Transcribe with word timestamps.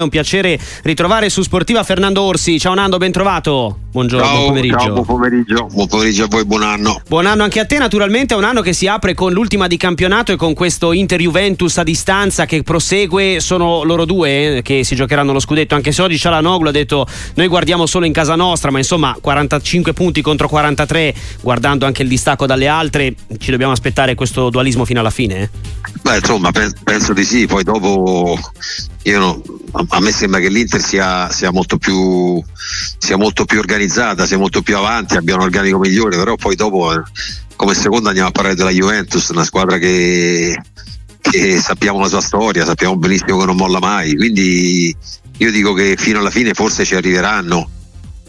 È 0.00 0.04
un 0.04 0.10
piacere 0.10 0.56
ritrovare 0.84 1.28
su 1.28 1.42
Sportiva 1.42 1.82
Fernando 1.82 2.22
Orsi. 2.22 2.60
Ciao 2.60 2.72
Nando, 2.72 2.98
ben 2.98 3.10
trovato. 3.10 3.78
Buongiorno, 3.90 4.26
ciao, 4.26 4.34
buon 4.36 4.46
pomeriggio. 4.46 4.78
Ciao, 4.78 4.92
buon 4.92 5.04
pomeriggio. 5.04 5.66
Buon 5.72 5.86
pomeriggio 5.88 6.22
a 6.22 6.26
voi, 6.28 6.44
buon 6.44 6.62
anno. 6.62 7.02
Buon 7.08 7.26
anno 7.26 7.42
anche 7.42 7.58
a 7.58 7.66
te, 7.66 7.78
naturalmente 7.78 8.32
è 8.32 8.36
un 8.36 8.44
anno 8.44 8.60
che 8.60 8.72
si 8.72 8.86
apre 8.86 9.14
con 9.14 9.32
l'ultima 9.32 9.66
di 9.66 9.76
campionato 9.76 10.30
e 10.30 10.36
con 10.36 10.54
questo 10.54 10.92
Inter 10.92 11.20
Juventus 11.20 11.78
a 11.78 11.82
distanza 11.82 12.46
che 12.46 12.62
prosegue. 12.62 13.40
Sono 13.40 13.82
loro 13.82 14.04
due 14.04 14.58
eh, 14.58 14.62
che 14.62 14.84
si 14.84 14.94
giocheranno 14.94 15.32
lo 15.32 15.40
scudetto, 15.40 15.74
anche 15.74 15.90
se 15.90 16.00
oggi 16.00 16.16
Cialanoglu 16.16 16.68
ha 16.68 16.70
detto 16.70 17.04
noi 17.34 17.48
guardiamo 17.48 17.84
solo 17.86 18.06
in 18.06 18.12
casa 18.12 18.36
nostra, 18.36 18.70
ma 18.70 18.78
insomma 18.78 19.18
45 19.20 19.94
punti 19.94 20.22
contro 20.22 20.46
43, 20.46 21.12
guardando 21.40 21.86
anche 21.86 22.02
il 22.02 22.08
distacco 22.08 22.46
dalle 22.46 22.68
altre, 22.68 23.16
ci 23.38 23.50
dobbiamo 23.50 23.72
aspettare 23.72 24.14
questo 24.14 24.48
dualismo 24.48 24.84
fino 24.84 25.00
alla 25.00 25.10
fine? 25.10 25.42
Eh? 25.42 25.50
Beh, 26.02 26.18
insomma, 26.18 26.52
penso 26.84 27.12
di 27.12 27.24
sì, 27.24 27.48
poi 27.48 27.64
dopo 27.64 28.38
io 29.02 29.18
no, 29.18 29.42
a 29.72 30.00
me 30.00 30.12
sembra 30.12 30.40
che 30.40 30.48
l'Inter 30.48 30.80
sia, 30.80 31.30
sia, 31.30 31.50
molto 31.50 31.76
più, 31.78 32.42
sia, 32.98 33.16
molto 33.16 33.44
più, 33.44 33.58
organizzata, 33.58 34.26
sia 34.26 34.38
molto 34.38 34.62
più 34.62 34.76
avanti, 34.76 35.16
abbia 35.16 35.34
un 35.34 35.42
organico 35.42 35.78
migliore, 35.78 36.16
però 36.16 36.36
poi 36.36 36.56
dopo 36.56 36.92
eh, 36.92 37.02
come 37.56 37.74
seconda 37.74 38.08
andiamo 38.08 38.28
a 38.28 38.32
parlare 38.32 38.54
della 38.54 38.70
Juventus, 38.70 39.28
una 39.28 39.44
squadra 39.44 39.78
che, 39.78 40.56
che 41.20 41.58
sappiamo 41.58 42.00
la 42.00 42.08
sua 42.08 42.20
storia, 42.20 42.64
sappiamo 42.64 42.96
benissimo 42.96 43.38
che 43.38 43.46
non 43.46 43.56
molla 43.56 43.80
mai, 43.80 44.16
quindi 44.16 44.94
io 45.36 45.50
dico 45.50 45.72
che 45.72 45.96
fino 45.96 46.20
alla 46.20 46.30
fine 46.30 46.54
forse 46.54 46.84
ci 46.84 46.94
arriveranno. 46.94 47.70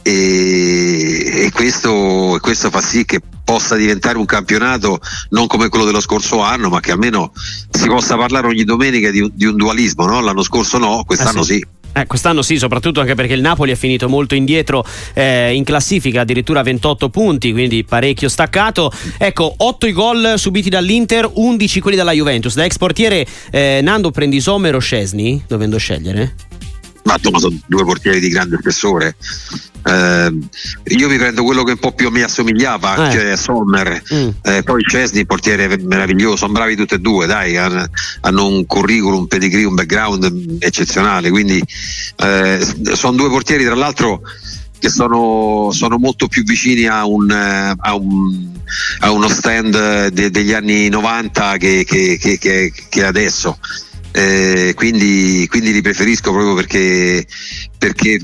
E, 0.01 1.45
e, 1.45 1.51
questo, 1.51 2.37
questo 2.41 2.69
fa 2.69 2.81
sì 2.81 3.05
che 3.05 3.19
possa 3.49 3.75
diventare 3.75 4.19
un 4.19 4.25
campionato 4.25 4.99
non 5.29 5.47
come 5.47 5.69
quello 5.69 5.83
dello 5.83 6.01
scorso 6.01 6.39
anno, 6.41 6.69
ma 6.69 6.79
che 6.81 6.91
almeno 6.91 7.31
si 7.71 7.87
possa 7.87 8.15
parlare 8.15 8.45
ogni 8.45 8.63
domenica 8.63 9.09
di, 9.09 9.27
di 9.33 9.45
un 9.45 9.55
dualismo. 9.55 10.05
No? 10.05 10.21
L'anno 10.21 10.43
scorso 10.43 10.77
no, 10.77 11.03
quest'anno 11.03 11.39
eh 11.39 11.43
sì. 11.43 11.53
sì. 11.53 11.67
Eh, 11.91 12.05
quest'anno 12.05 12.43
sì, 12.43 12.57
soprattutto 12.59 12.99
anche 12.99 13.15
perché 13.15 13.33
il 13.33 13.41
Napoli 13.41 13.71
è 13.71 13.75
finito 13.75 14.07
molto 14.07 14.35
indietro 14.35 14.85
eh, 15.15 15.55
in 15.55 15.63
classifica, 15.63 16.21
addirittura 16.21 16.61
28 16.61 17.09
punti, 17.09 17.51
quindi 17.51 17.83
parecchio 17.83 18.29
staccato. 18.29 18.91
Ecco, 19.17 19.51
8 19.57 19.87
i 19.87 19.93
gol 19.93 20.33
subiti 20.35 20.69
dall'Inter, 20.69 21.27
11 21.33 21.79
quelli 21.79 21.97
dalla 21.97 22.11
Juventus. 22.11 22.53
Da 22.53 22.65
ex 22.65 22.77
portiere 22.77 23.25
eh, 23.49 23.79
Nando 23.81 24.11
prendi 24.11 24.39
Sommer 24.39 24.75
o 24.75 24.79
Scesni, 24.79 25.43
dovendo 25.47 25.77
scegliere? 25.77 26.48
Ma 27.09 27.15
insomma 27.15 27.39
sono 27.39 27.57
due 27.65 27.83
portieri 27.83 28.19
di 28.19 28.29
grande 28.29 28.57
spessore. 28.59 29.15
Eh, 29.83 30.37
io 30.95 31.09
mi 31.09 31.17
prendo 31.17 31.43
quello 31.43 31.63
che 31.63 31.71
un 31.71 31.79
po' 31.79 31.93
più 31.93 32.11
me 32.11 32.21
assomigliava, 32.21 33.09
eh. 33.09 33.11
cioè 33.11 33.35
Sommer, 33.35 33.99
mm. 34.13 34.29
eh, 34.43 34.61
poi 34.61 34.83
Cesni, 34.83 35.25
portiere 35.25 35.75
meraviglioso, 35.77 36.35
sono 36.35 36.53
bravi 36.53 36.75
tutti 36.75 36.93
e 36.93 36.99
due, 36.99 37.25
dai, 37.25 37.57
hanno 37.57 38.45
un 38.45 38.63
curriculum, 38.67 39.21
un 39.21 39.27
pedigree, 39.27 39.63
un 39.65 39.73
background 39.73 40.57
eccezionale, 40.59 41.31
quindi 41.31 41.63
eh, 42.17 42.59
sono 42.93 43.17
due 43.17 43.29
portieri 43.29 43.65
tra 43.65 43.75
l'altro 43.75 44.21
che 44.77 44.89
sono, 44.89 45.71
sono 45.71 45.97
molto 45.97 46.27
più 46.27 46.43
vicini 46.43 46.85
a, 46.85 47.07
un, 47.07 47.31
a, 47.31 47.95
un, 47.95 48.49
a 48.99 49.11
uno 49.11 49.27
stand 49.27 50.09
de, 50.09 50.29
degli 50.29 50.53
anni 50.53 50.89
90 50.89 51.57
che, 51.57 51.83
che, 51.85 52.19
che, 52.19 52.71
che 52.87 53.03
adesso. 53.03 53.57
Eh, 54.11 54.73
quindi, 54.75 55.45
quindi, 55.47 55.71
li 55.71 55.81
preferisco 55.81 56.31
proprio 56.31 56.55
perché, 56.55 57.25
perché 57.79 58.19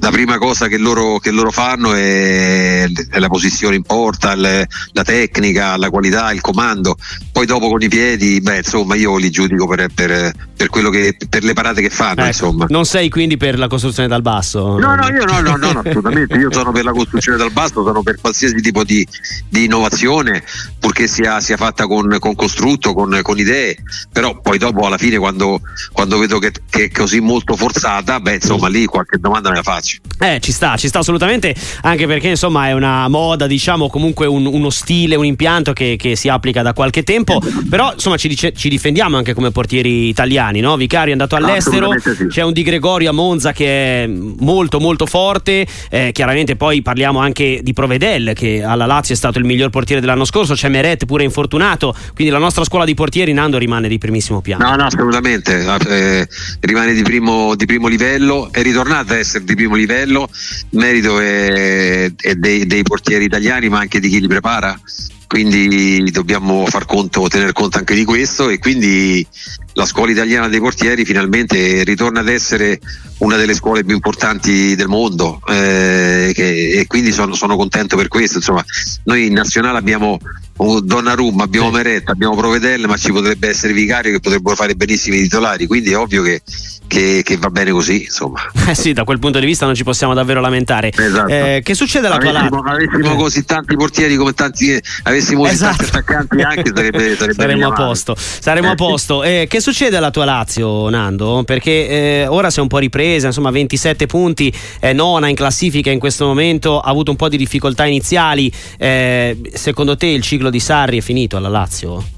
la 0.00 0.10
prima 0.10 0.38
cosa 0.38 0.66
che 0.66 0.76
loro, 0.76 1.20
che 1.20 1.30
loro 1.30 1.52
fanno 1.52 1.94
è, 1.94 2.84
è, 2.84 3.18
la 3.20 3.28
posizione 3.28 3.76
in 3.76 3.82
porta, 3.82 4.34
le, 4.34 4.66
la 4.90 5.04
tecnica, 5.04 5.76
la 5.76 5.88
qualità, 5.88 6.32
il 6.32 6.40
comando. 6.40 6.96
Poi 7.30 7.46
dopo 7.46 7.68
con 7.68 7.80
i 7.80 7.88
piedi, 7.88 8.40
beh, 8.40 8.56
insomma, 8.56 8.96
io 8.96 9.16
li 9.16 9.30
giudico 9.30 9.68
per, 9.68 9.86
per, 9.94 10.32
per, 10.56 10.68
che, 10.68 11.16
per 11.28 11.44
le 11.44 11.52
parate 11.52 11.80
che 11.80 11.90
fanno. 11.90 12.22
Ecco, 12.22 12.26
insomma. 12.26 12.66
Non 12.68 12.84
sei 12.86 13.08
quindi 13.08 13.36
per 13.36 13.56
la 13.56 13.68
costruzione 13.68 14.08
dal 14.08 14.20
basso? 14.20 14.76
No, 14.78 14.96
no, 14.96 15.08
io 15.10 15.24
no, 15.24 15.40
no, 15.42 15.54
no, 15.54 15.72
no 15.72 15.78
assolutamente. 15.78 16.34
Io 16.34 16.52
sono 16.52 16.72
per 16.72 16.82
la 16.82 16.92
costruzione 16.92 17.38
dal 17.38 17.52
basso, 17.52 17.84
sono 17.84 18.02
per 18.02 18.16
qualsiasi 18.20 18.60
tipo 18.60 18.82
di, 18.82 19.06
di 19.48 19.66
innovazione, 19.66 20.42
purché 20.80 21.06
sia, 21.06 21.38
sia 21.38 21.56
fatta 21.56 21.86
con, 21.86 22.16
con 22.18 22.34
costrutto, 22.34 22.94
con, 22.94 23.16
con 23.22 23.38
idee. 23.38 23.76
Però 24.12 24.40
poi 24.40 24.58
dopo 24.58 24.84
alla 24.84 24.98
fine 24.98 25.18
quando, 25.18 25.60
quando 25.92 26.18
vedo 26.18 26.40
che, 26.40 26.50
che, 26.68 26.86
è 26.86 26.90
così 26.90 27.20
molto 27.20 27.54
forzata, 27.54 28.18
beh, 28.18 28.34
insomma, 28.34 28.66
lì 28.66 28.86
qualche 28.88 29.18
domanda 29.18 29.50
me 29.50 29.56
la 29.56 29.62
faccio. 29.62 29.98
Eh, 30.18 30.38
ci 30.40 30.52
sta, 30.52 30.76
ci 30.76 30.88
sta 30.88 31.00
assolutamente, 31.00 31.54
anche 31.82 32.06
perché 32.06 32.28
insomma 32.28 32.68
è 32.68 32.72
una 32.72 33.08
moda, 33.08 33.46
diciamo, 33.46 33.88
comunque 33.88 34.26
un, 34.26 34.46
uno 34.46 34.70
stile, 34.70 35.14
un 35.14 35.24
impianto 35.24 35.72
che, 35.72 35.96
che, 35.98 36.16
si 36.16 36.28
applica 36.28 36.62
da 36.62 36.72
qualche 36.72 37.02
tempo. 37.02 37.40
Però 37.68 37.92
insomma 37.92 38.16
ci, 38.16 38.28
dice, 38.28 38.52
ci 38.52 38.68
difendiamo 38.68 39.16
anche 39.16 39.34
come 39.34 39.50
portieri 39.50 40.08
italiani, 40.08 40.60
no? 40.60 40.76
Vicario 40.76 41.10
è 41.10 41.12
andato 41.12 41.36
all'estero, 41.36 41.92
sì. 41.98 42.26
c'è 42.26 42.42
un 42.42 42.52
Di 42.52 42.62
Gregorio 42.62 43.10
a 43.10 43.12
Monza 43.12 43.52
che 43.52 44.04
è 44.04 44.06
molto 44.06 44.80
molto 44.80 45.06
forte. 45.06 45.66
Eh, 45.90 46.10
chiaramente 46.12 46.56
poi 46.56 46.82
parliamo 46.82 47.18
anche 47.20 47.60
di 47.62 47.72
Provedel, 47.72 48.32
che 48.34 48.62
alla 48.62 48.86
Lazio 48.86 49.14
è 49.14 49.16
stato 49.16 49.38
il 49.38 49.44
miglior 49.44 49.70
portiere 49.70 50.00
dell'anno 50.00 50.24
scorso, 50.24 50.54
c'è 50.54 50.68
Meret 50.68 51.04
pure 51.04 51.24
infortunato, 51.24 51.94
quindi 52.14 52.32
la 52.32 52.38
nostra 52.38 52.64
scuola 52.64 52.84
di 52.84 52.94
portieri 52.94 53.32
Nando 53.32 53.58
rimane 53.58 53.88
di 53.88 53.98
primissimo 53.98 54.40
piano. 54.40 54.68
No, 54.68 54.76
no, 54.76 54.84
assolutamente 54.84 55.66
eh, 55.88 56.28
rimane 56.60 56.92
di 56.92 57.02
primo, 57.02 57.54
di 57.54 57.66
primo, 57.66 57.88
livello, 57.88 58.48
è 58.52 58.62
ritornata 58.78 59.14
ad 59.14 59.18
essere 59.18 59.44
di 59.44 59.56
primo 59.56 59.74
livello, 59.74 60.28
merito 60.70 61.18
è, 61.18 62.12
è 62.14 62.34
dei, 62.36 62.64
dei 62.66 62.82
portieri 62.84 63.24
italiani 63.24 63.68
ma 63.68 63.80
anche 63.80 63.98
di 63.98 64.08
chi 64.08 64.20
li 64.20 64.28
prepara 64.28 64.78
quindi 65.26 66.10
dobbiamo 66.10 66.64
far 66.66 66.86
conto, 66.86 67.28
tener 67.28 67.52
conto 67.52 67.76
anche 67.76 67.94
di 67.94 68.04
questo 68.04 68.48
e 68.48 68.58
quindi 68.58 69.26
la 69.74 69.84
scuola 69.84 70.10
italiana 70.10 70.48
dei 70.48 70.58
portieri 70.58 71.04
finalmente 71.04 71.84
ritorna 71.84 72.20
ad 72.20 72.28
essere 72.28 72.80
una 73.18 73.36
delle 73.36 73.52
scuole 73.52 73.84
più 73.84 73.94
importanti 73.94 74.74
del 74.74 74.88
mondo 74.88 75.40
eh, 75.46 76.32
che, 76.34 76.70
e 76.80 76.86
quindi 76.86 77.12
sono, 77.12 77.34
sono, 77.34 77.56
contento 77.56 77.94
per 77.94 78.08
questo. 78.08 78.38
Insomma, 78.38 78.64
noi 79.04 79.26
in 79.26 79.34
nazionale 79.34 79.76
abbiamo 79.76 80.18
Donnarumma, 80.58 81.44
abbiamo 81.44 81.68
sì. 81.68 81.74
Meretta, 81.74 82.12
abbiamo 82.12 82.34
Provedelle, 82.34 82.86
ma 82.88 82.96
ci 82.96 83.12
potrebbe 83.12 83.48
essere 83.48 83.72
Vicario 83.72 84.12
che 84.12 84.20
potrebbero 84.20 84.56
fare 84.56 84.74
benissimo 84.74 85.14
i 85.16 85.22
titolari, 85.22 85.66
quindi 85.66 85.92
è 85.92 85.96
ovvio 85.96 86.22
che, 86.22 86.42
che, 86.88 87.22
che 87.24 87.36
va 87.36 87.48
bene 87.48 87.70
così. 87.70 88.02
Insomma. 88.04 88.40
Eh 88.66 88.74
sì, 88.76 88.92
da 88.92 89.04
quel 89.04 89.20
punto 89.20 89.38
di 89.38 89.46
vista 89.46 89.66
non 89.66 89.76
ci 89.76 89.84
possiamo 89.84 90.14
davvero 90.14 90.40
lamentare. 90.40 90.90
Esatto. 90.92 91.28
Eh, 91.28 91.60
che 91.62 91.74
succede 91.74 92.08
alla 92.08 92.18
tua 92.18 92.32
Lazio? 92.32 92.58
Avessimo 92.58 93.14
così 93.14 93.44
tanti 93.44 93.76
portieri 93.76 94.16
come 94.16 94.32
tanti, 94.32 94.80
avessimo 95.04 95.46
esatto. 95.46 95.76
tanti 95.76 95.96
attaccanti 95.96 96.42
anche 96.42 96.72
sarebbe, 96.74 97.14
sarebbe 97.16 97.34
saremmo 97.34 97.68
a 97.68 97.72
posto. 97.72 98.16
Saremmo 98.18 98.68
eh, 98.68 98.72
a 98.72 98.74
posto. 98.74 99.22
Eh, 99.22 99.46
che 99.48 99.60
succede 99.60 99.96
alla 99.96 100.10
tua 100.10 100.24
Lazio, 100.24 100.88
Nando? 100.88 101.44
Perché 101.44 101.88
eh, 101.88 102.26
ora 102.26 102.50
si 102.50 102.58
è 102.58 102.62
un 102.62 102.68
po' 102.68 102.78
ripresa, 102.78 103.28
insomma 103.28 103.50
27 103.50 104.06
punti, 104.06 104.52
nona 104.92 105.28
in 105.28 105.36
classifica 105.36 105.90
in 105.90 106.00
questo 106.00 106.26
momento, 106.26 106.80
ha 106.80 106.90
avuto 106.90 107.12
un 107.12 107.16
po' 107.16 107.28
di 107.28 107.36
difficoltà 107.36 107.84
iniziali. 107.84 108.50
Eh, 108.76 109.38
secondo 109.52 109.96
te 109.96 110.06
il 110.06 110.22
ciclo 110.22 110.47
di 110.50 110.60
Sarri 110.60 110.98
è 110.98 111.00
finito 111.00 111.36
alla 111.36 111.48
Lazio? 111.48 112.16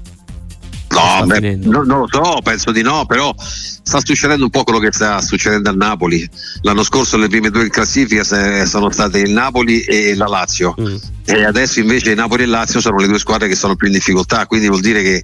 No, 0.91 1.25
beh, 1.25 1.55
no, 1.55 1.83
non 1.83 1.99
lo 1.99 2.07
so, 2.11 2.39
penso 2.43 2.71
di 2.71 2.81
no, 2.81 3.05
però 3.05 3.33
sta 3.37 3.99
succedendo 4.03 4.43
un 4.43 4.49
po' 4.49 4.63
quello 4.63 4.79
che 4.79 4.91
sta 4.91 5.21
succedendo 5.21 5.69
al 5.69 5.77
Napoli. 5.77 6.27
L'anno 6.61 6.83
scorso 6.83 7.17
le 7.17 7.29
prime 7.29 7.49
due 7.49 7.63
in 7.63 7.69
classifica 7.69 8.23
sono 8.65 8.91
state 8.91 9.19
il 9.19 9.31
Napoli 9.31 9.81
e 9.81 10.15
la 10.15 10.27
Lazio 10.27 10.75
mm. 10.79 10.95
e 11.25 11.45
adesso 11.45 11.79
invece 11.79 12.13
Napoli 12.13 12.43
e 12.43 12.47
Lazio 12.47 12.81
sono 12.81 12.97
le 12.97 13.07
due 13.07 13.19
squadre 13.19 13.47
che 13.47 13.55
sono 13.55 13.75
più 13.75 13.87
in 13.87 13.93
difficoltà, 13.93 14.45
quindi 14.45 14.67
vuol 14.67 14.81
dire 14.81 15.01
che 15.01 15.23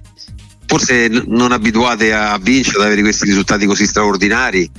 forse 0.66 1.08
non 1.26 1.52
abituate 1.52 2.14
a 2.14 2.38
vincere, 2.38 2.78
ad 2.78 2.84
avere 2.86 3.02
questi 3.02 3.26
risultati 3.26 3.66
così 3.66 3.86
straordinari, 3.86 4.70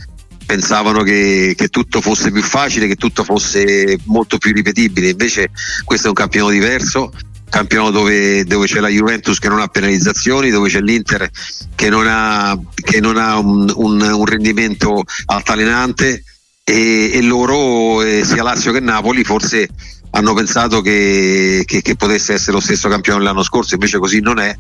pensavano 0.45 1.03
che, 1.03 1.53
che, 1.56 1.68
tutto 1.68 2.01
fosse 2.01 2.31
più 2.31 2.41
facile, 2.41 2.88
che 2.88 2.95
tutto 2.95 3.23
fosse 3.23 3.97
molto 4.06 4.39
più 4.39 4.51
ripetibile, 4.51 5.09
invece 5.09 5.51
questo 5.85 6.07
è 6.07 6.09
un 6.09 6.16
campionato 6.16 6.53
diverso 6.53 7.12
campionato 7.50 7.92
dove, 7.92 8.44
dove, 8.46 8.68
c'è 8.68 8.80
la 8.80 8.88
Juventus 8.88 9.40
che 9.40 9.50
non 9.50 9.60
ha 9.60 9.68
penalizzazioni, 9.68 10.50
dove 10.50 10.70
c'è 10.70 10.80
l'Inter 10.80 11.30
che 11.76 11.90
non 11.90 12.06
ha, 12.08 12.58
che 12.74 13.00
non 13.00 13.18
ha 13.18 13.38
un, 13.38 13.72
un, 13.76 14.02
un, 14.02 14.26
rendimento 14.26 15.04
altalenante 15.26 16.24
e, 16.64 17.12
e 17.13 17.22
loro, 17.22 18.01
eh, 18.01 18.24
sia 18.24 18.44
Lazio 18.44 18.72
che 18.72 18.80
Napoli, 18.80 19.24
forse 19.24 19.68
hanno 20.12 20.34
pensato 20.34 20.81
che, 20.81 21.63
che, 21.66 21.81
che, 21.81 21.96
potesse 21.96 22.34
essere 22.34 22.54
lo 22.54 22.60
stesso 22.60 22.90
campione 22.90 23.19
dell'anno 23.19 23.44
scorso, 23.44 23.75
invece 23.75 24.00
così 24.00 24.19
non 24.22 24.40
è. 24.40 24.56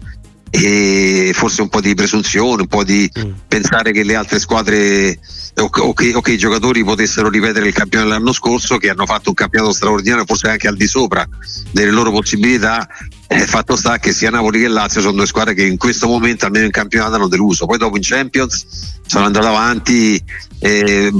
E 0.51 1.31
forse 1.33 1.61
un 1.61 1.69
po' 1.69 1.81
di 1.81 1.93
presunzione, 1.93 2.61
un 2.61 2.67
po' 2.67 2.83
di 2.83 3.09
mm. 3.19 3.31
pensare 3.47 3.91
che 3.91 4.03
le 4.03 4.15
altre 4.15 4.39
squadre 4.39 5.19
o, 5.55 5.69
o, 5.71 5.93
che, 5.93 6.13
o, 6.13 6.21
che, 6.21 6.31
i 6.31 6.37
giocatori 6.37 6.83
potessero 6.83 7.29
ripetere 7.29 7.67
il 7.67 7.73
campione 7.73 8.05
dell'anno 8.05 8.31
scorso 8.31 8.77
che 8.77 8.89
hanno 8.89 9.05
fatto 9.05 9.29
un 9.29 9.35
campionato 9.35 9.73
straordinario 9.73 10.25
forse 10.25 10.49
anche 10.49 10.67
al 10.67 10.75
di 10.75 10.87
sopra 10.87 11.27
delle 11.71 11.91
loro 11.91 12.11
possibilità 12.11 12.87
eh, 13.27 13.45
fatto 13.45 13.75
sta 13.75 13.97
che 13.97 14.13
sia 14.13 14.29
Napoli 14.29 14.61
che 14.61 14.67
Lazio 14.67 15.01
sono 15.01 15.13
due 15.13 15.27
squadre 15.27 15.53
che 15.53 15.65
in 15.65 15.77
questo 15.77 16.07
momento 16.07 16.45
almeno 16.45 16.65
in 16.65 16.71
campionato 16.71 17.15
hanno 17.15 17.27
deluso 17.27 17.65
poi 17.65 17.77
dopo 17.77 17.95
in 17.95 18.03
Champions 18.03 18.65
sono 19.05 19.25
andate 19.25 19.47
avanti 19.47 20.21
eh, 20.59 21.11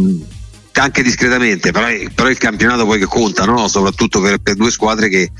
anche 0.73 1.03
discretamente 1.03 1.71
però, 1.71 1.87
però, 2.15 2.29
il 2.29 2.37
campionato 2.37 2.85
poi 2.85 2.99
che 2.99 3.05
conta 3.05 3.43
no? 3.45 3.67
soprattutto 3.67 4.21
per, 4.21 4.37
per, 4.37 4.55
due 4.55 4.71
squadre 4.71 5.09
che, 5.09 5.31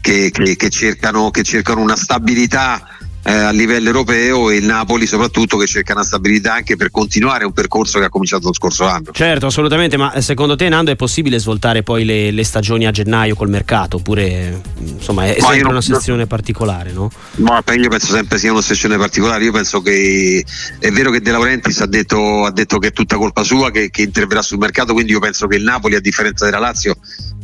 che, 0.00 0.30
che 0.32 0.70
cercano, 0.70 1.30
cercano 1.42 1.80
una 1.80 1.96
stabilità 1.96 2.97
eh, 3.22 3.32
a 3.32 3.50
livello 3.50 3.88
europeo 3.88 4.50
e 4.50 4.56
il 4.56 4.64
Napoli 4.64 5.06
soprattutto 5.06 5.56
che 5.56 5.66
cerca 5.66 5.92
una 5.92 6.04
stabilità 6.04 6.54
anche 6.54 6.76
per 6.76 6.90
continuare 6.90 7.44
un 7.44 7.52
percorso 7.52 7.98
che 7.98 8.06
ha 8.06 8.08
cominciato 8.08 8.46
lo 8.46 8.54
scorso 8.54 8.86
anno. 8.86 9.10
Certo, 9.12 9.46
assolutamente, 9.46 9.96
ma 9.96 10.12
eh, 10.12 10.22
secondo 10.22 10.56
te 10.56 10.68
Nando 10.68 10.90
è 10.90 10.96
possibile 10.96 11.38
svoltare 11.38 11.82
poi 11.82 12.04
le, 12.04 12.30
le 12.30 12.44
stagioni 12.44 12.86
a 12.86 12.90
gennaio 12.90 13.34
col 13.34 13.48
mercato 13.48 13.96
oppure 13.96 14.60
insomma 14.78 15.26
è, 15.26 15.36
è 15.36 15.40
sempre 15.40 15.62
non, 15.62 15.72
una 15.72 15.80
sessione 15.80 16.26
particolare, 16.26 16.92
no? 16.92 17.10
Ma 17.36 17.62
io 17.74 17.88
penso 17.88 18.12
sempre 18.12 18.38
sia 18.38 18.52
una 18.52 18.62
sessione 18.62 18.96
particolare, 18.96 19.44
io 19.44 19.52
penso 19.52 19.80
che 19.80 20.44
è 20.78 20.90
vero 20.90 21.10
che 21.10 21.20
De 21.20 21.30
Laurentiis 21.30 21.80
ha 21.80 21.86
detto, 21.86 22.44
ha 22.44 22.50
detto 22.50 22.78
che 22.78 22.88
è 22.88 22.92
tutta 22.92 23.16
colpa 23.16 23.42
sua, 23.42 23.70
che, 23.70 23.90
che 23.90 24.02
interverrà 24.02 24.42
sul 24.42 24.58
mercato, 24.58 24.92
quindi 24.92 25.12
io 25.12 25.20
penso 25.20 25.46
che 25.46 25.56
il 25.56 25.62
Napoli 25.62 25.94
a 25.94 26.00
differenza 26.00 26.44
della 26.44 26.58
Lazio 26.58 26.96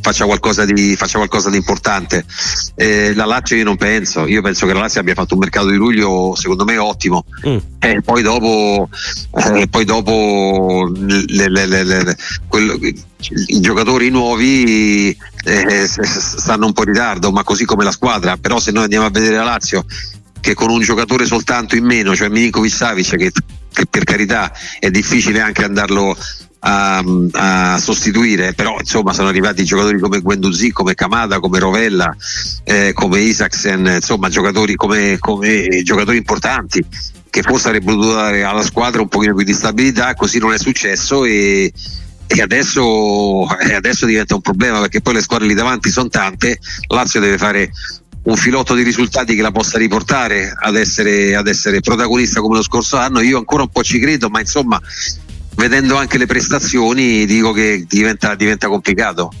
faccia 0.05 0.25
qualcosa 0.25 0.65
di, 0.65 0.95
faccia 0.95 1.17
qualcosa 1.17 1.49
di 1.49 1.57
importante. 1.57 2.25
Eh, 2.75 3.15
la 3.15 3.25
Lazio 3.25 3.55
io 3.55 3.63
non 3.63 3.75
penso, 3.75 4.27
io 4.27 4.43
penso 4.43 4.67
che 4.67 4.73
la 4.73 4.81
Lazio 4.81 4.99
abbia 5.01 5.15
fatto 5.15 5.33
un 5.33 5.39
mercato 5.39 5.69
di 5.69 5.77
luglio 5.77 6.35
secondo 6.35 6.63
me 6.63 6.77
ottimo. 6.77 7.25
Mm. 7.47 7.57
Eh, 7.79 8.01
poi 8.01 8.21
dopo, 8.21 8.87
eh, 9.33 9.67
poi 9.67 9.83
dopo 9.83 10.91
le, 10.93 11.49
le, 11.49 11.65
le, 11.65 12.17
quello, 12.47 12.77
i 12.79 13.59
giocatori 13.59 14.09
nuovi 14.11 15.17
eh, 15.43 15.87
stanno 15.87 16.67
un 16.67 16.73
po' 16.73 16.83
in 16.83 16.89
ritardo, 16.89 17.31
ma 17.31 17.43
così 17.43 17.65
come 17.65 17.83
la 17.83 17.91
squadra. 17.91 18.37
Però 18.37 18.59
se 18.59 18.71
noi 18.71 18.83
andiamo 18.83 19.07
a 19.07 19.09
vedere 19.09 19.37
la 19.37 19.43
Lazio 19.43 19.85
che 20.39 20.53
con 20.53 20.69
un 20.69 20.81
giocatore 20.81 21.25
soltanto 21.25 21.75
in 21.75 21.83
meno, 21.83 22.15
cioè 22.15 22.29
Milinkovic 22.29 22.71
Savic, 22.71 23.15
che, 23.15 23.31
che 23.73 23.85
per 23.87 24.03
carità 24.03 24.51
è 24.77 24.91
difficile 24.91 25.39
anche 25.39 25.63
andarlo 25.63 26.15
a, 26.67 27.03
a, 27.31 27.77
sostituire, 27.77 28.53
però 28.53 28.77
insomma 28.79 29.13
sono 29.13 29.27
arrivati 29.27 29.63
giocatori 29.63 29.99
come 29.99 30.19
Guendouzi, 30.19 30.71
come 30.71 30.95
Kamada, 30.95 31.39
come 31.39 31.59
Rovella, 31.59 32.15
eh, 32.63 32.91
come 32.93 33.19
Isaacsen, 33.19 33.85
insomma 33.85 34.29
giocatori 34.29 34.75
come, 34.75 35.17
come 35.19 35.81
giocatori 35.83 36.17
importanti 36.17 36.83
che 37.29 37.41
forse 37.41 37.67
avrebbero 37.67 37.97
dovuto 37.97 38.15
dare 38.15 38.43
alla 38.43 38.63
squadra 38.63 39.01
un 39.01 39.09
pochino 39.09 39.35
più 39.35 39.43
di 39.43 39.53
stabilità, 39.53 40.15
così 40.15 40.39
non 40.39 40.53
è 40.53 40.57
successo 40.57 41.25
e, 41.25 41.71
e 42.27 42.41
adesso, 42.41 43.45
e 43.59 43.73
adesso 43.75 44.05
diventa 44.05 44.35
un 44.35 44.41
problema 44.41 44.79
perché 44.79 45.01
poi 45.01 45.15
le 45.15 45.21
squadre 45.21 45.47
lì 45.47 45.53
davanti 45.53 45.89
sono 45.89 46.07
tante, 46.07 46.57
Lazio 46.87 47.19
deve 47.19 47.37
fare 47.37 47.69
un 48.23 48.35
filotto 48.37 48.73
di 48.73 48.81
risultati 48.81 49.35
che 49.35 49.41
la 49.41 49.51
possa 49.51 49.77
riportare 49.77 50.51
ad 50.57 50.75
essere, 50.75 51.35
ad 51.35 51.47
essere 51.47 51.79
protagonista 51.79 52.41
come 52.41 52.55
lo 52.55 52.63
scorso 52.63 52.97
anno. 52.97 53.21
Io 53.21 53.37
ancora 53.37 53.63
un 53.63 53.69
po' 53.69 53.83
ci 53.83 53.99
credo, 53.99 54.29
ma 54.29 54.39
insomma 54.39 54.81
vedendo 55.55 55.95
anche 55.97 56.17
le 56.17 56.25
prestazioni 56.25 57.25
dico 57.25 57.51
che 57.51 57.85
diventa, 57.87 58.35
diventa 58.35 58.67
complicato. 58.67 59.31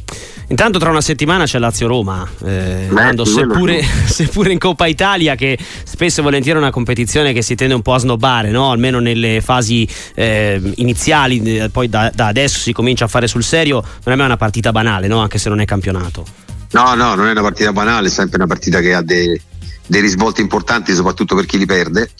Intanto 0.47 0.77
tra 0.77 0.91
una 0.91 1.01
settimana 1.01 1.45
c'è 1.45 1.57
Lazio-Roma, 1.57 2.29
eh, 2.43 2.87
Beh, 2.91 3.25
seppure, 3.25 3.81
seppure, 4.05 4.51
in 4.51 4.59
Coppa 4.59 4.85
Italia 4.85 5.33
che 5.33 5.57
spesso 5.83 6.19
e 6.19 6.23
volentieri 6.23 6.59
è 6.59 6.61
una 6.61 6.71
competizione 6.71 7.33
che 7.33 7.41
si 7.41 7.55
tende 7.55 7.73
un 7.73 7.81
po' 7.81 7.95
a 7.95 7.97
snobbare, 7.97 8.51
no? 8.51 8.69
almeno 8.69 8.99
nelle 8.99 9.41
fasi 9.41 9.87
eh, 10.13 10.61
iniziali, 10.75 11.57
eh, 11.57 11.69
poi 11.69 11.89
da, 11.89 12.11
da, 12.13 12.27
adesso 12.27 12.59
si 12.59 12.73
comincia 12.73 13.05
a 13.05 13.07
fare 13.07 13.27
sul 13.27 13.43
serio, 13.43 13.83
non 14.03 14.13
è 14.13 14.17
mai 14.17 14.27
una 14.27 14.37
partita 14.37 14.71
banale, 14.71 15.07
no? 15.07 15.19
anche 15.19 15.39
se 15.39 15.49
non 15.49 15.61
è 15.61 15.65
campionato. 15.65 16.25
No, 16.71 16.93
no, 16.93 17.15
non 17.15 17.27
è 17.27 17.31
una 17.31 17.41
partita 17.41 17.73
banale, 17.73 18.07
è 18.07 18.11
sempre 18.11 18.37
una 18.37 18.47
partita 18.47 18.81
che 18.81 18.93
ha 18.93 19.01
dei, 19.01 19.39
dei 19.87 20.01
risvolti 20.01 20.41
importanti, 20.41 20.93
soprattutto 20.93 21.33
per 21.33 21.45
chi 21.47 21.57
li 21.57 21.65
perde, 21.65 22.11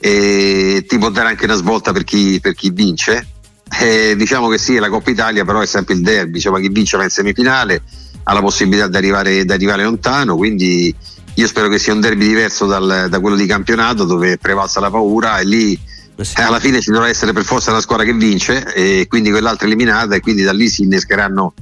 e 0.00 0.84
ti 0.88 0.98
può 0.98 1.10
dare 1.10 1.28
anche 1.28 1.44
una 1.44 1.54
svolta 1.54 1.92
per 1.92 2.02
chi, 2.02 2.40
per 2.40 2.54
chi 2.54 2.70
vince 2.70 3.26
eh, 3.80 4.14
diciamo 4.16 4.48
che 4.48 4.58
sì, 4.58 4.76
è 4.76 4.78
la 4.78 4.88
Coppa 4.88 5.10
Italia, 5.10 5.44
però 5.44 5.60
è 5.60 5.66
sempre 5.66 5.94
il 5.94 6.02
derby, 6.02 6.32
diciamo, 6.32 6.56
chi 6.58 6.68
vince 6.68 6.96
va 6.96 7.04
in 7.04 7.10
semifinale, 7.10 7.82
ha 8.24 8.32
la 8.32 8.40
possibilità 8.40 8.88
di 8.88 8.96
arrivare, 8.96 9.44
di 9.44 9.52
arrivare 9.52 9.84
lontano, 9.84 10.36
quindi 10.36 10.94
io 11.34 11.46
spero 11.46 11.68
che 11.68 11.78
sia 11.78 11.92
un 11.92 12.00
derby 12.00 12.26
diverso 12.26 12.66
dal, 12.66 13.06
da 13.08 13.20
quello 13.20 13.36
di 13.36 13.46
campionato 13.46 14.04
dove 14.04 14.38
prevalsa 14.38 14.80
la 14.80 14.90
paura 14.90 15.38
e 15.38 15.44
lì 15.44 15.80
eh 16.20 16.24
sì. 16.24 16.40
alla 16.40 16.58
fine 16.58 16.80
ci 16.80 16.90
dovrà 16.90 17.08
essere 17.08 17.32
per 17.32 17.44
forza 17.44 17.70
una 17.70 17.80
squadra 17.80 18.04
che 18.04 18.12
vince 18.12 18.74
e 18.74 19.06
quindi 19.08 19.30
quell'altra 19.30 19.68
eliminata 19.68 20.16
e 20.16 20.20
quindi 20.20 20.42
da 20.42 20.52
lì 20.52 20.68
si 20.68 20.82
innescheranno 20.82 21.54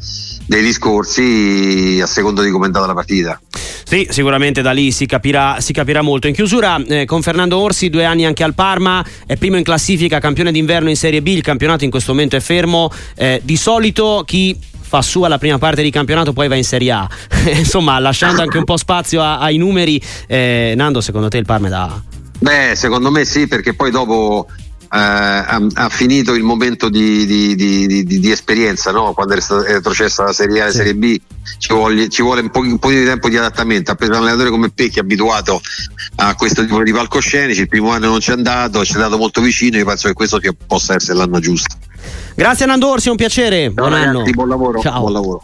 dei 0.47 0.63
discorsi 0.63 2.01
a 2.03 2.07
secondo 2.07 2.41
di 2.41 2.51
come 2.51 2.65
è 2.65 2.67
andata 2.69 2.87
la 2.87 2.95
partita. 2.95 3.39
Sì, 3.89 4.09
sicuramente 4.11 4.63
da 4.63 4.73
lì 4.73 4.91
si 4.91 5.07
capirà, 5.07 5.61
si 5.61 5.73
capirà 5.73 6.03
molto. 6.03 6.27
In 6.27 6.35
chiusura, 6.35 6.83
eh, 6.89 7.05
con 7.05 7.23
Fernando 7.23 7.59
Orsi, 7.59 7.89
due 7.89 8.05
anni 8.05 8.27
anche 8.27 8.43
al 8.43 8.53
Parma, 8.53 9.05
è 9.25 9.37
primo 9.37 9.59
in 9.59 9.63
classifica, 9.63 10.19
campione 10.19 10.51
d'inverno 10.51 10.89
in 10.89 10.97
Serie 10.97 11.23
B, 11.23 11.29
il 11.29 11.41
campionato 11.41 11.85
in 11.85 11.91
questo 11.91 12.11
momento 12.11 12.35
è 12.35 12.41
fermo. 12.41 12.91
Eh, 13.15 13.41
di 13.45 13.57
solito 13.57 14.25
chi 14.27 14.59
fa 14.81 15.03
sua 15.03 15.29
la 15.29 15.39
prima 15.39 15.59
parte 15.59 15.83
di 15.83 15.91
campionato, 15.91 16.33
poi 16.33 16.49
va 16.49 16.57
in 16.57 16.65
Serie 16.65 16.91
A. 16.91 17.09
Insomma, 17.55 17.97
lasciando 18.01 18.43
anche 18.43 18.59
un 18.59 18.65
po' 18.65 18.77
spazio 18.77 19.23
a, 19.23 19.39
ai 19.39 19.57
numeri, 19.57 20.03
eh, 20.27 20.75
Nando, 20.77 21.01
secondo 21.01 21.29
te 21.29 21.39
il 21.39 21.45
Parma 21.45 21.69
è 21.69 21.71
da... 21.71 22.03
Beh, 22.41 22.73
secondo 22.75 23.13
me 23.13 23.25
sì, 23.25 23.47
perché 23.47 23.75
poi 23.75 23.93
dopo 23.93 24.49
ha, 24.89 25.61
ha, 25.75 25.89
finito 25.89 26.35
il 26.35 26.43
momento 26.43 26.89
di, 26.89 27.27
di, 27.27 27.55
di, 27.55 28.05
di 28.05 28.31
esperienza 28.31 28.91
no? 28.91 29.13
quando 29.13 29.35
è, 29.35 29.41
stata, 29.41 29.65
è 29.67 29.73
retrocessa 29.73 30.25
la 30.25 30.33
Serie 30.33 30.61
A 30.61 30.65
e 30.65 30.67
la 30.67 30.73
Serie 30.73 30.95
B 30.95 31.21
ci 31.59 31.73
vuole, 31.73 32.09
ci 32.09 32.23
vuole 32.23 32.41
un, 32.41 32.51
po', 32.51 32.61
un, 32.61 32.79
po', 32.79 32.91
di 32.91 33.05
tempo 33.05 33.29
di 33.29 33.37
adattamento. 33.37 33.91
Ha 33.91 33.95
preso 33.95 34.13
un 34.13 34.19
allenatore 34.19 34.51
come 34.51 34.71
Pecchi 34.71 34.99
abituato 34.99 35.61
a 36.17 36.35
questo 36.35 36.63
tipo 36.63 36.83
di 36.83 36.93
palcoscenici. 36.93 37.63
Il 37.63 37.69
primo 37.69 37.91
anno 37.91 38.09
non 38.09 38.19
c'è 38.19 38.33
andato 38.33 38.85
ci 38.85 38.93
è 38.93 38.97
andato 38.97 39.17
molto 39.17 39.41
vicino. 39.41 39.77
Io 39.77 39.85
penso 39.85 40.09
che 40.09 40.15
questo 40.15 40.41
possa 40.67 40.95
essere 40.95 41.19
l'anno 41.19 41.39
giusto. 41.39 41.77
Grazie 42.35 42.67
Nando 42.67 42.89
Orsi, 42.89 43.09
è 43.09 43.11
un 43.11 43.17
piacere. 43.17 43.65
Ciao, 43.65 43.73
buon 43.75 43.91
ragazzi, 43.91 44.09
anno. 44.09 44.31
buon 44.31 44.49
lavoro, 44.49 44.81
Ciao. 44.81 45.01
buon 45.01 45.13
lavoro 45.13 45.43